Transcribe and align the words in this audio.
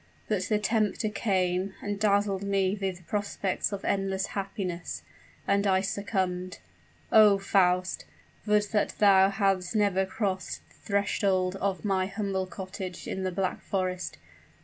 But 0.27 0.45
the 0.45 0.57
tempter 0.57 1.09
came, 1.09 1.75
and 1.79 1.99
dazzled 1.99 2.41
me 2.41 2.75
with 2.81 3.05
prospects 3.05 3.71
of 3.71 3.85
endless 3.85 4.25
happiness 4.33 5.03
and 5.47 5.67
I 5.67 5.81
succumbed! 5.81 6.57
Oh! 7.11 7.37
Faust! 7.37 8.05
would 8.47 8.63
that 8.71 8.97
thou 8.97 9.29
hadst 9.29 9.75
never 9.75 10.07
crossed 10.07 10.67
the 10.69 10.73
threshold 10.73 11.55
of 11.57 11.85
my 11.85 12.07
humble 12.07 12.47
cottage 12.47 13.07
in 13.07 13.21
the 13.21 13.31
Black 13.31 13.61
Forest! 13.61 14.17